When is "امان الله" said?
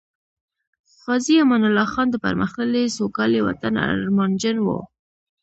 1.43-1.87